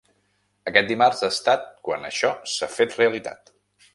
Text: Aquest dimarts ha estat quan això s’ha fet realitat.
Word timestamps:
Aquest 0.71 0.87
dimarts 0.91 1.21
ha 1.25 1.29
estat 1.33 1.69
quan 1.89 2.09
això 2.11 2.33
s’ha 2.55 2.73
fet 2.79 2.99
realitat. 3.03 3.55